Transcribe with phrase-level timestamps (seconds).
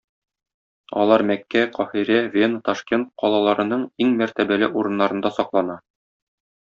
[1.01, 5.77] Алар Мәккә, Каһирә, Вена, Ташкент калаларының иң мәртәбәле урыннарында саклана.